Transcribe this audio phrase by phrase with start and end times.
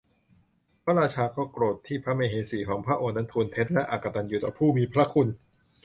[0.83, 5.27] พระราชาก็โกรธที่พระมเหสีของพระองค์นั้นทูลเท็จและอกตัญญูต่อผู้มีพระคุณ